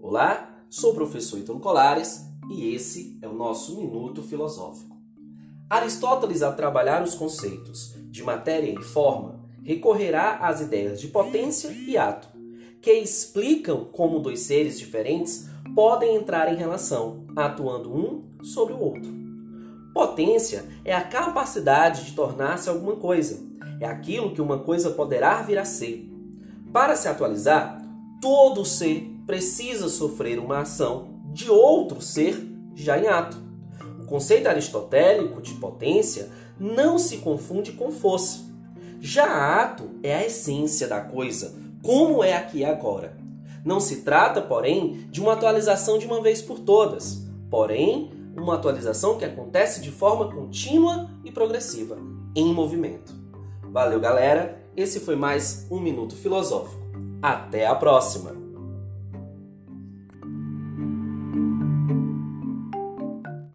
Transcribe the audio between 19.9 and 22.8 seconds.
Potência é a capacidade de tornar-se